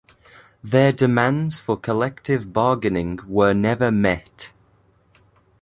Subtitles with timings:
[0.63, 4.51] Their demands for collective bargaining were never met.